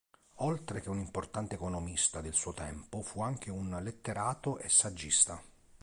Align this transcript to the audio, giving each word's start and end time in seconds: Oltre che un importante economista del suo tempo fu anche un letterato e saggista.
Oltre 0.37 0.81
che 0.81 0.89
un 0.89 0.97
importante 0.97 1.53
economista 1.53 2.21
del 2.21 2.33
suo 2.33 2.53
tempo 2.53 3.03
fu 3.03 3.21
anche 3.21 3.51
un 3.51 3.77
letterato 3.83 4.57
e 4.57 4.67
saggista. 4.67 5.39